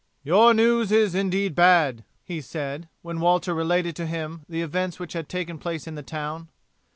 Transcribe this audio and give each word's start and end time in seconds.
"Your 0.23 0.55
news 0.55 0.91
is 0.91 1.13
indeed 1.13 1.53
bad," 1.53 2.03
he 2.23 2.41
said, 2.41 2.89
when 3.03 3.19
Walter 3.19 3.53
related 3.53 3.95
to 3.97 4.07
him 4.07 4.41
the 4.49 4.63
events 4.63 4.97
which 4.97 5.13
had 5.13 5.29
taken 5.29 5.59
place 5.59 5.85
in 5.85 5.93
the 5.93 6.01
town. 6.01 6.47